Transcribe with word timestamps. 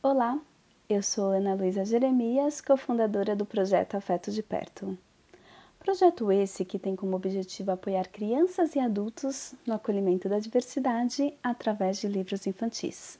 Olá, 0.00 0.40
eu 0.88 1.02
sou 1.02 1.32
Ana 1.32 1.54
Luísa 1.54 1.84
Jeremias, 1.84 2.60
cofundadora 2.60 3.34
do 3.34 3.44
projeto 3.44 3.96
Afeto 3.96 4.30
de 4.30 4.44
Perto. 4.44 4.96
Projeto 5.80 6.30
esse 6.30 6.64
que 6.64 6.78
tem 6.78 6.94
como 6.94 7.16
objetivo 7.16 7.72
apoiar 7.72 8.06
crianças 8.06 8.76
e 8.76 8.78
adultos 8.78 9.56
no 9.66 9.74
acolhimento 9.74 10.28
da 10.28 10.38
diversidade 10.38 11.34
através 11.42 11.98
de 11.98 12.06
livros 12.06 12.46
infantis. 12.46 13.18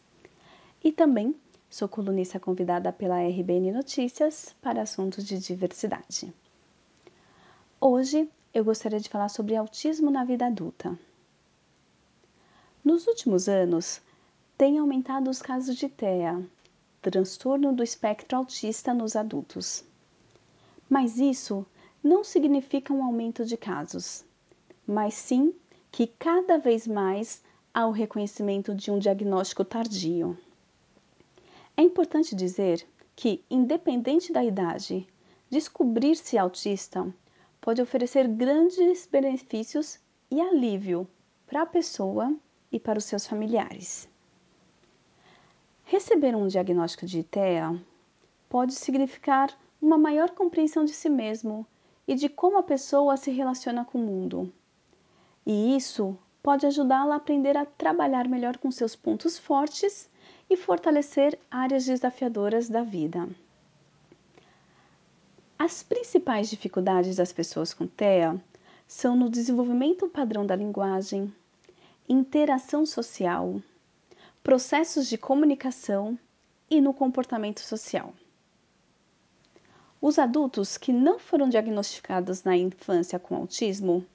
E 0.83 0.93
também 0.93 1.35
sou 1.69 1.89
colunista 1.89 2.39
convidada 2.39 2.93
pela 2.93 3.27
RBN 3.27 3.73
Notícias 3.73 4.55
para 4.63 4.83
assuntos 4.83 5.25
de 5.25 5.37
diversidade. 5.37 6.33
Hoje 7.81 8.31
eu 8.55 8.65
gostaria 8.65 9.01
de 9.01 9.09
falar 9.09 9.31
sobre 9.31 9.57
autismo 9.57 10.13
na 10.13 10.25
vida 10.25 10.47
adulta. 10.47 10.97
Nos 12.85 13.09
últimos 13.09 13.49
anos, 13.49 14.01
tem 14.57 14.79
aumentado 14.79 15.29
os 15.29 15.43
casos 15.43 15.75
de 15.77 15.89
TEA, 15.89 16.41
transtorno 17.01 17.73
do 17.73 17.83
espectro 17.83 18.39
autista 18.39 18.93
nos 18.93 19.17
adultos. 19.17 19.85
Mas 20.89 21.19
isso 21.19 21.65
não 22.03 22.25
significa 22.25 22.93
um 22.93 23.05
aumento 23.05 23.45
de 23.45 23.57
casos, 23.57 24.25
mas 24.87 25.15
sim 25.15 25.55
que 25.91 26.07
cada 26.07 26.59
vez 26.59 26.87
mais 26.87 27.43
há 27.73 27.87
o 27.87 27.93
reconhecimento 27.93 28.75
de 28.75 28.91
um 28.91 28.99
diagnóstico 28.99 29.65
tardio. 29.65 30.37
É 31.77 31.83
importante 31.83 32.35
dizer 32.35 32.85
que, 33.15 33.45
independente 33.51 34.33
da 34.33 34.45
idade, 34.45 35.07
descobrir-se 35.51 36.37
autista 36.37 37.07
pode 37.61 37.81
oferecer 37.83 38.27
grandes 38.29 39.07
benefícios 39.07 39.99
e 40.31 40.41
alívio 40.41 41.07
para 41.47 41.63
a 41.63 41.67
pessoa 41.67 42.35
e 42.71 42.79
para 42.79 42.99
os 42.99 43.05
seus 43.05 43.27
familiares. 43.27 44.09
Receber 45.91 46.37
um 46.37 46.47
diagnóstico 46.47 47.07
de 47.07 47.23
TEA 47.23 47.75
pode 48.47 48.75
significar 48.75 49.59
uma 49.81 49.97
maior 49.97 50.29
compreensão 50.33 50.85
de 50.85 50.93
si 50.93 51.09
mesmo 51.09 51.67
e 52.07 52.15
de 52.15 52.29
como 52.29 52.59
a 52.59 52.63
pessoa 52.63 53.17
se 53.17 53.31
relaciona 53.31 53.87
com 53.87 53.97
o 53.97 54.05
mundo. 54.05 54.53
E 55.47 55.75
isso 55.75 56.15
pode 56.43 56.67
ajudá-la 56.67 57.15
a 57.15 57.17
aprender 57.17 57.57
a 57.57 57.65
trabalhar 57.65 58.29
melhor 58.29 58.59
com 58.59 58.71
seus 58.71 58.95
pontos 58.95 59.39
fortes 59.39 60.11
e 60.51 60.59
fortalecer 60.59 61.39
áreas 61.51 61.87
desafiadoras 61.87 62.69
da 62.69 62.83
vida. 62.83 63.27
As 65.59 65.83
principais 65.83 66.51
dificuldades 66.51 67.17
das 67.17 67.33
pessoas 67.33 67.73
com 67.73 67.87
TEA 67.87 68.39
são 68.87 69.17
no 69.17 69.31
desenvolvimento 69.31 70.07
padrão 70.07 70.45
da 70.45 70.55
linguagem, 70.55 71.35
interação 72.07 72.85
social, 72.85 73.63
processos 74.43 75.09
de 75.09 75.19
comunicação 75.19 76.19
e 76.71 76.81
no 76.81 76.93
comportamento 76.93 77.61
social. 77.61 78.13
Os 80.01 80.19
adultos 80.19 80.79
que 80.79 80.93
não 80.93 81.19
foram 81.19 81.49
diagnosticados 81.49 82.45
na 82.45 82.57
infância 82.57 83.19
com 83.19 83.35
autismo 83.35 84.07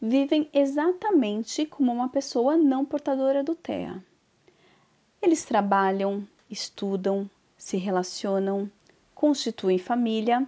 vivem 0.00 0.48
exatamente 0.52 1.66
como 1.66 1.92
uma 1.92 2.08
pessoa 2.08 2.56
não 2.56 2.84
portadora 2.84 3.42
do 3.42 3.54
TEA. 3.54 4.02
Eles 5.20 5.44
trabalham, 5.44 6.26
estudam, 6.50 7.28
se 7.56 7.76
relacionam, 7.76 8.70
constituem 9.14 9.78
família 9.78 10.46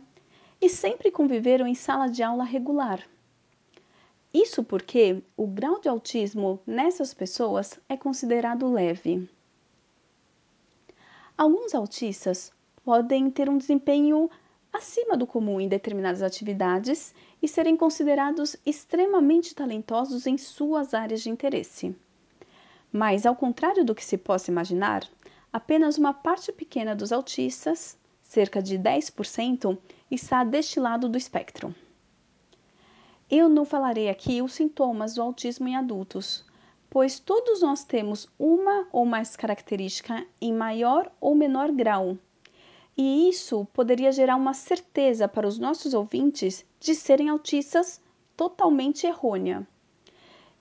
e 0.61 0.69
sempre 0.69 1.11
conviveram 1.11 1.67
em 1.67 1.75
sala 1.75 2.09
de 2.09 2.23
aula 2.23 2.45
regular. 2.45 3.01
Isso 4.37 4.63
porque 4.63 5.23
o 5.35 5.47
grau 5.47 5.81
de 5.81 5.89
autismo 5.89 6.61
nessas 6.67 7.15
pessoas 7.15 7.81
é 7.89 7.97
considerado 7.97 8.71
leve. 8.71 9.27
Alguns 11.39 11.75
autistas 11.75 12.53
podem 12.85 13.31
ter 13.31 13.49
um 13.49 13.57
desempenho 13.57 14.29
acima 14.71 15.17
do 15.17 15.27
comum 15.27 15.59
em 15.59 15.69
determinadas 15.69 16.21
atividades 16.21 17.15
e 17.41 17.49
serem 17.49 17.79
considerados 17.79 18.57
extremamente 18.67 19.55
talentosos 19.55 20.27
em 20.27 20.37
suas 20.37 20.93
áreas 20.93 21.23
de 21.23 21.31
interesse. 21.31 21.97
Mas, 22.93 23.25
ao 23.25 23.35
contrário 23.35 23.87
do 23.87 23.95
que 23.95 24.05
se 24.05 24.19
possa 24.19 24.51
imaginar, 24.51 25.09
apenas 25.51 25.97
uma 25.97 26.13
parte 26.13 26.53
pequena 26.53 26.95
dos 26.95 27.11
autistas, 27.11 27.97
cerca 28.23 28.61
de 28.61 28.79
10%, 28.79 29.79
está 30.11 30.45
deste 30.45 30.79
lado 30.79 31.09
do 31.09 31.17
espectro. 31.17 31.75
Eu 33.29 33.49
não 33.49 33.65
falarei 33.65 34.09
aqui 34.09 34.41
os 34.41 34.55
sintomas 34.55 35.15
do 35.15 35.23
autismo 35.23 35.67
em 35.67 35.75
adultos, 35.75 36.45
pois 36.89 37.19
todos 37.19 37.61
nós 37.61 37.83
temos 37.83 38.29
uma 38.39 38.87
ou 38.93 39.05
mais 39.05 39.35
característica 39.35 40.25
em 40.41 40.53
maior 40.53 41.11
ou 41.21 41.35
menor 41.35 41.73
grau. 41.73 42.17
E 42.97 43.29
isso 43.29 43.67
poderia 43.73 44.13
gerar 44.13 44.37
uma 44.37 44.55
certeza 44.55 45.27
para 45.27 45.45
os 45.47 45.59
nossos 45.59 45.93
ouvintes 45.93 46.65
de 46.79 46.95
serem 46.95 47.29
autistas 47.29 48.01
totalmente 48.37 49.09
errônea. 49.09 49.67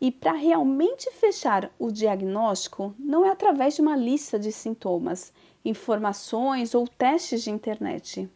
E 0.01 0.11
para 0.11 0.33
realmente 0.33 1.11
fechar 1.11 1.71
o 1.77 1.91
diagnóstico, 1.91 2.95
não 2.97 3.23
é 3.23 3.29
através 3.29 3.75
de 3.75 3.81
uma 3.81 3.95
lista 3.95 4.39
de 4.39 4.51
sintomas, 4.51 5.31
informações 5.63 6.73
ou 6.73 6.87
testes 6.87 7.43
de 7.43 7.51
internet. 7.51 8.27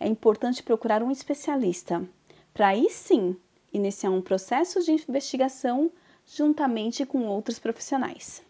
É 0.00 0.08
importante 0.08 0.62
procurar 0.62 1.02
um 1.02 1.10
especialista, 1.10 2.02
para 2.54 2.68
aí 2.68 2.88
sim 2.88 3.36
iniciar 3.72 4.10
um 4.10 4.22
processo 4.22 4.82
de 4.82 4.92
investigação 4.92 5.90
juntamente 6.26 7.06
com 7.06 7.26
outros 7.26 7.58
profissionais. 7.58 8.42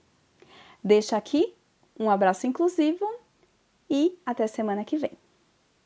Deixo 0.83 1.15
aqui 1.15 1.55
um 1.99 2.11
abraço 2.11 2.47
inclusivo 2.47 3.05
e 3.91 4.19
até 4.25 4.47
semana 4.47 4.85
que 4.85 4.97
vem. 4.97 5.13